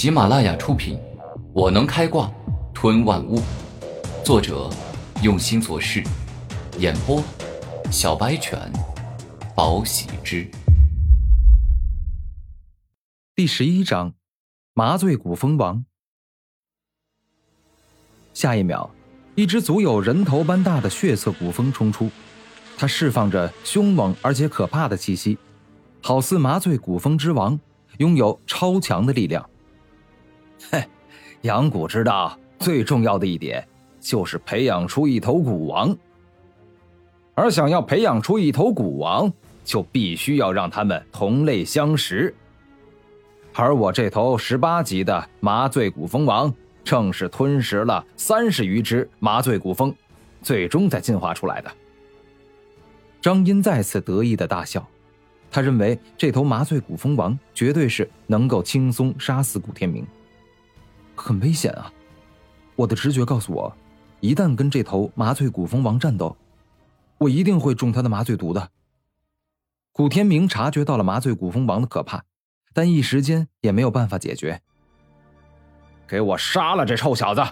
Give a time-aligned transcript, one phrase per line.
[0.00, 0.96] 喜马拉雅出品，
[1.52, 2.32] 《我能开挂
[2.72, 3.36] 吞万物》，
[4.24, 4.70] 作者
[5.22, 6.02] 用心做事，
[6.78, 7.22] 演播
[7.92, 8.58] 小白犬，
[9.54, 10.50] 宝喜之。
[13.34, 14.14] 第十一章，
[14.72, 15.84] 麻醉古风王。
[18.32, 18.88] 下一秒，
[19.34, 22.10] 一只足有人头般大的血色古风冲出，
[22.78, 25.36] 它释放着凶猛而且可怕的气息，
[26.00, 27.60] 好似麻醉古风之王，
[27.98, 29.49] 拥有超强的力量。
[30.70, 30.84] 嘿，
[31.42, 33.66] 养蛊之道最重要的一点
[33.98, 35.96] 就是培养出一头蛊王，
[37.34, 39.32] 而想要培养出一头蛊王，
[39.64, 42.34] 就必须要让他们同类相食。
[43.54, 46.52] 而我这头十八级的麻醉古蜂王，
[46.84, 49.94] 正是吞食了三十余只麻醉古蜂，
[50.42, 51.70] 最终才进化出来的。
[53.20, 54.86] 张音再次得意的大笑，
[55.50, 60.06] 他认为这头麻醉古蜂王绝对是能够轻松杀死古天明。
[61.20, 61.92] 很危险啊！
[62.76, 63.76] 我的直觉告诉我，
[64.20, 66.34] 一旦跟这头麻醉古风王战斗，
[67.18, 68.70] 我一定会中他的麻醉毒的。
[69.92, 72.24] 古天明察觉到了麻醉古风王的可怕，
[72.72, 74.62] 但一时间也没有办法解决。
[76.08, 77.42] 给我杀了这臭小子！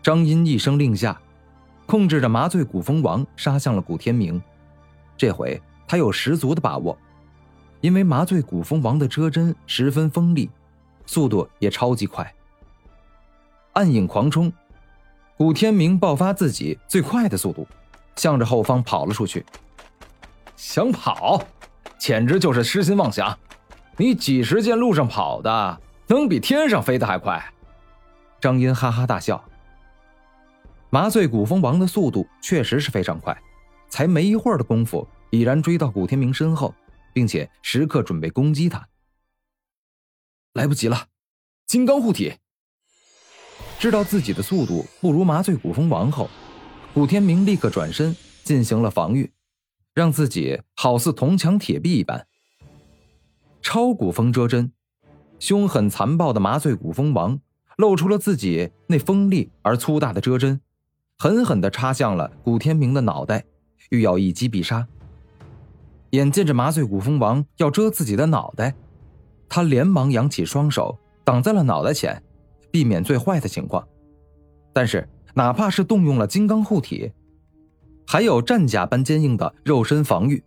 [0.00, 1.20] 张音一声令下，
[1.84, 4.40] 控制着麻醉古风王杀向了古天明。
[5.16, 6.96] 这回他有十足的把握，
[7.80, 10.48] 因为麻醉古风王的车针十分锋利，
[11.06, 12.32] 速度也超级快。
[13.78, 14.52] 暗影狂冲，
[15.36, 17.64] 古天明爆发自己最快的速度，
[18.16, 19.46] 向着后方跑了出去。
[20.56, 21.40] 想跑，
[21.96, 23.38] 简直就是痴心妄想！
[23.96, 27.40] 你几十箭路上跑的，能比天上飞的还快？
[28.40, 29.40] 张音哈哈大笑。
[30.90, 33.40] 麻醉古风王的速度确实是非常快，
[33.88, 36.74] 才没一会儿的功夫，已然追到古天明身后，
[37.12, 38.88] 并且时刻准备攻击他。
[40.54, 41.06] 来不及了，
[41.68, 42.34] 金刚护体！
[43.78, 46.28] 知道自己的速度不如麻醉古风王后，
[46.92, 49.30] 古天明立刻转身进行了防御，
[49.94, 52.26] 让自己好似铜墙铁壁一般。
[53.62, 54.72] 超古风遮针，
[55.38, 57.38] 凶狠残暴的麻醉古风王
[57.76, 60.60] 露出了自己那锋利而粗大的遮针，
[61.16, 63.44] 狠狠地插向了古天明的脑袋，
[63.90, 64.88] 欲要一击必杀。
[66.10, 68.74] 眼见着麻醉古风王要遮自己的脑袋，
[69.48, 72.20] 他连忙扬起双手挡在了脑袋前。
[72.70, 73.86] 避免最坏的情况，
[74.72, 77.12] 但是哪怕是动用了金刚护体，
[78.06, 80.42] 还有战甲般坚硬的肉身防御，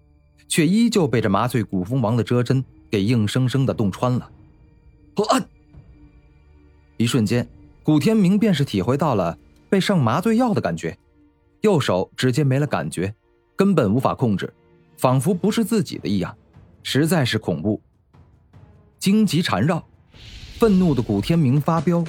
[0.48, 4.32] 却依旧被这麻醉古风王的遮针给硬生生的洞穿了。
[5.30, 5.40] 啊！
[6.98, 7.48] 一瞬间，
[7.84, 9.38] 古天明便是体会到了
[9.70, 10.98] 被上麻醉药的感觉，
[11.62, 13.14] 右手直接没了感觉，
[13.56, 14.52] 根本无法控制，
[14.98, 16.36] 仿佛不是自己的一样，
[16.84, 17.82] 实在是恐怖。
[19.00, 19.84] 荆棘缠绕。
[20.62, 22.04] 愤怒的古天明发飙，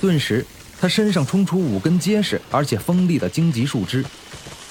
[0.00, 0.46] 顿时
[0.80, 4.04] 他身上冲出五根结实而且锋利的荆棘树枝，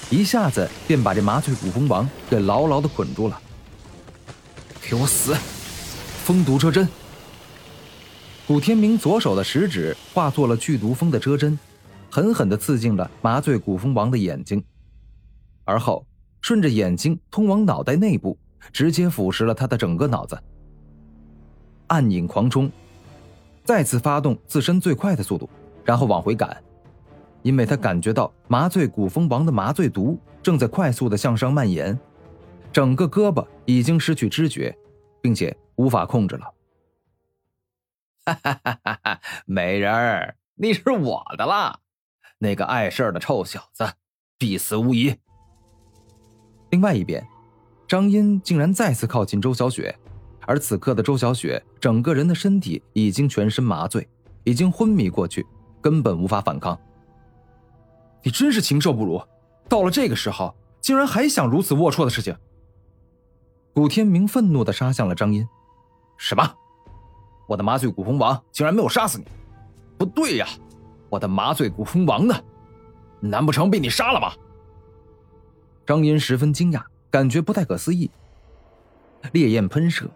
[0.08, 3.38] 一下子便把这麻醉古风王给牢牢的捆住了。
[4.80, 5.36] 给我死！
[6.24, 6.88] 风毒遮针。
[8.46, 11.58] 古天明左手的食指化作了剧毒风的遮针，
[12.10, 14.64] 狠狠地刺进了麻醉古风王的眼睛，
[15.66, 16.06] 而后
[16.40, 18.38] 顺着眼睛通往脑袋内部，
[18.72, 20.42] 直接腐蚀了他的整个脑子。
[21.88, 22.72] 暗影狂冲。
[23.64, 25.48] 再次发动自身最快的速度，
[25.84, 26.62] 然后往回赶，
[27.42, 31.98] 因为他感觉到麻醉古风王的麻醉毒正在快速的向上蔓延，
[32.72, 34.76] 整个胳膊已经失去知觉，
[35.20, 36.54] 并且无法控制了。
[38.24, 39.20] 哈哈哈哈！
[39.46, 41.80] 美人儿，你是我的啦！
[42.38, 43.84] 那个碍事儿的臭小子，
[44.38, 45.16] 必死无疑。
[46.70, 47.26] 另外一边，
[47.86, 49.96] 张音竟然再次靠近周小雪。
[50.46, 54.08] 而此刻的周小雪，整个人的身体已经全身麻醉，
[54.44, 55.46] 已经昏迷过去，
[55.80, 56.78] 根本无法反抗。
[58.22, 59.22] 你真是禽兽不如！
[59.68, 62.36] 到了这个时候，竟然还想如此龌龊的事情！
[63.72, 65.46] 古天明愤怒的杀向了张音。
[66.16, 66.54] 什么？
[67.48, 69.24] 我的麻醉古风王竟然没有杀死你？
[69.98, 70.46] 不对呀，
[71.08, 72.34] 我的麻醉古风王呢？
[73.20, 74.32] 难不成被你杀了吗？
[75.86, 78.10] 张音十分惊讶，感觉不太可思议。
[79.32, 80.08] 烈焰喷射。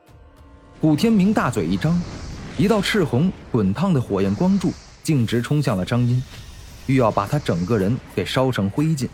[0.78, 1.98] 古天明大嘴一张，
[2.58, 4.70] 一道赤红滚烫的火焰光柱
[5.02, 6.22] 径直冲向了张音，
[6.84, 9.08] 欲要把他整个人给烧成灰烬。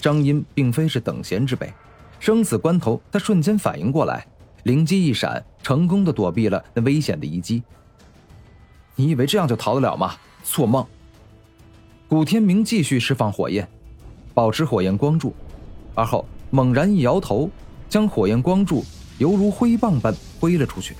[0.00, 1.72] 张音并非是等闲之辈，
[2.20, 4.24] 生死关头，他瞬间反应过来，
[4.62, 7.64] 灵机一闪，成功的躲避了那危险的一击。
[8.94, 10.14] 你以为这样就逃得了吗？
[10.44, 10.86] 做梦！
[12.08, 13.68] 古天明继续释放火焰，
[14.34, 15.34] 保持火焰光柱，
[15.96, 17.50] 而后猛然一摇头，
[17.88, 18.84] 将火焰光柱。
[19.18, 20.94] 犹如挥棒般挥了出去，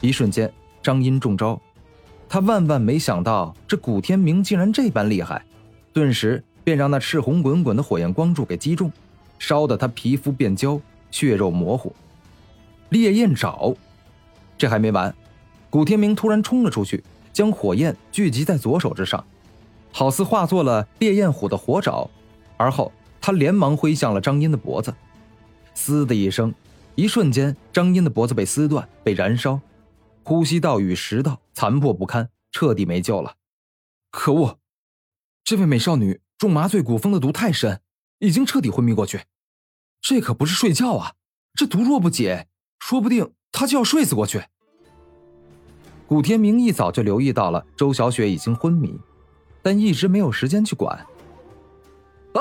[0.00, 0.52] 一瞬间，
[0.82, 1.60] 张音中招。
[2.28, 5.44] 他万万没想到，这古天明竟然这般厉害，
[5.92, 8.90] 顿时便让那赤红滚滚的火焰光柱给击中，
[9.38, 10.80] 烧得他皮肤变焦，
[11.10, 11.94] 血肉模糊。
[12.88, 13.74] 烈焰爪，
[14.58, 15.14] 这还没完，
[15.70, 19.24] 古天明突然冲了出去，将火焰聚集在左手之上，
[19.92, 22.10] 好似化作了烈焰虎的火爪，
[22.56, 24.92] 而后他连忙挥向了张音的脖子，
[25.74, 26.52] 嘶的一声，
[26.96, 29.60] 一瞬间，张音的脖子被撕断，被燃烧。
[30.22, 33.36] 呼吸道与食道残破不堪，彻底没救了。
[34.10, 34.58] 可恶，
[35.42, 37.80] 这位美少女中麻醉古风的毒太深，
[38.20, 39.22] 已经彻底昏迷过去。
[40.00, 41.14] 这可不是睡觉啊！
[41.54, 42.46] 这毒若不解，
[42.78, 44.44] 说不定她就要睡死过去。
[46.06, 48.98] 古天明一早就留意到了周小雪已经昏迷，
[49.62, 50.96] 但一直没有时间去管。
[52.34, 52.40] 啊！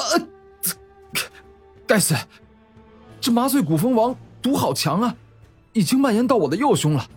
[1.87, 2.15] 该死，
[3.19, 5.15] 这麻醉古风王毒好强啊，
[5.71, 7.07] 已经蔓延到我的右胸了。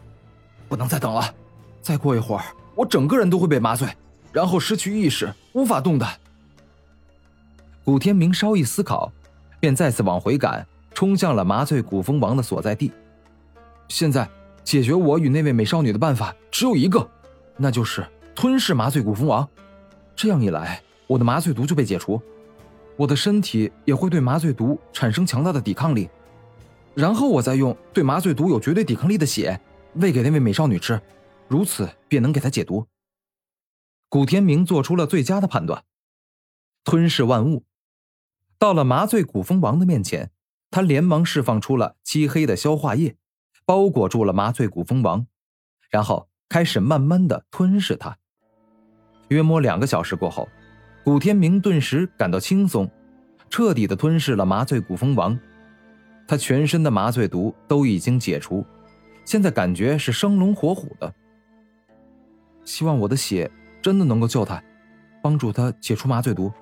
[0.68, 1.34] 不能再等了，
[1.82, 2.44] 再过一会儿，
[2.76, 3.88] 我整个人都会被麻醉，
[4.32, 6.16] 然后失去意识，无法动弹。
[7.84, 9.12] 古天明稍一思考，
[9.58, 12.92] 便再次往回赶，冲向了麻醉古风王的所在地。
[13.88, 14.28] 现在
[14.64, 17.08] 解决我与那位美少女的办法只有一个，
[17.56, 19.48] 那就是吞噬麻醉古风王。
[20.14, 22.20] 这样一来，我的麻醉毒就被解除，
[22.96, 26.08] 我的身体也会对麻醉毒产生强大的抵抗力，
[26.96, 29.60] 然后我再用对麻醉毒有绝对抵抗力的血。
[29.94, 31.00] 喂给那位美少女吃，
[31.48, 32.86] 如此便能给她解毒。
[34.08, 35.84] 古天明做出了最佳的判断，
[36.84, 37.64] 吞噬万物。
[38.58, 40.30] 到了麻醉古风王的面前，
[40.70, 43.16] 他连忙释放出了漆黑的消化液，
[43.64, 45.26] 包裹住了麻醉古风王，
[45.90, 48.18] 然后开始慢慢的吞噬他。
[49.28, 50.48] 约莫两个小时过后，
[51.04, 52.90] 古天明顿时感到轻松，
[53.48, 55.38] 彻底的吞噬了麻醉古风王，
[56.26, 58.64] 他全身的麻醉毒都已经解除。
[59.24, 61.12] 现在感觉是生龙活虎的，
[62.64, 63.50] 希望我的血
[63.82, 64.62] 真的能够救他，
[65.22, 66.52] 帮助他解除麻醉毒。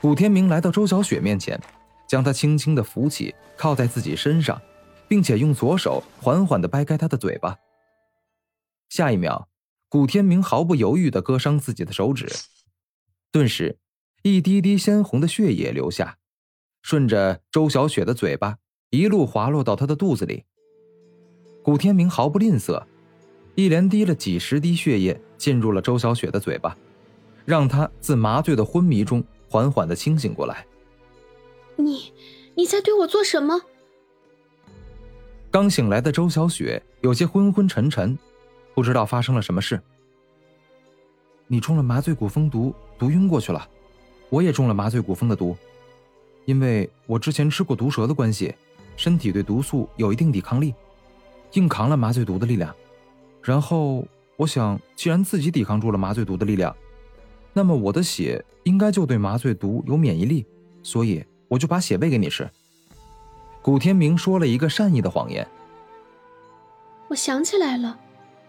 [0.00, 1.60] 古天明来到周小雪面前，
[2.06, 4.60] 将她轻轻的扶起，靠在自己身上，
[5.08, 7.56] 并且用左手缓缓的掰开她的嘴巴。
[8.88, 9.48] 下一秒，
[9.88, 12.26] 古天明毫不犹豫的割伤自己的手指，
[13.30, 13.78] 顿时，
[14.22, 16.18] 一滴滴鲜红的血液流下，
[16.82, 18.56] 顺着周小雪的嘴巴
[18.90, 20.44] 一路滑落到她的肚子里。
[21.62, 22.82] 古天明毫不吝啬，
[23.54, 26.76] 一连滴了几十滴血液进入了周小雪的嘴巴，
[27.44, 30.66] 让她自麻醉的昏迷中缓缓的清醒过来。
[31.76, 32.12] 你，
[32.54, 33.60] 你在对我做什么？
[35.50, 38.18] 刚醒来的周小雪有些昏昏沉沉，
[38.74, 39.80] 不知道发生了什么事。
[41.46, 43.68] 你中了麻醉古风毒，毒晕过去了。
[44.28, 45.56] 我也中了麻醉古风的毒，
[46.50, 48.52] 因为我之前吃过毒蛇的关系，
[48.96, 50.74] 身体对毒素有一定抵抗力。
[51.52, 52.74] 硬扛了麻醉毒的力量，
[53.40, 54.04] 然后
[54.36, 56.76] 我想，既然自己抵抗住了麻醉毒的力量，
[57.52, 60.44] 那么我的血应该就对麻醉毒有免疫力，
[60.82, 62.50] 所以我就把血喂给你吃。
[63.62, 65.46] 古天明说了一个善意的谎言。
[67.06, 68.00] 我想起来了，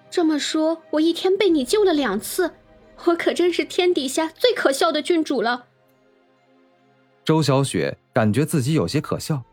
[0.09, 2.51] 这么说，我一天被你救了两次，
[3.06, 5.68] 我可真是天底下最可笑的郡主了。
[7.23, 9.44] 周小雪感觉自己有些可笑。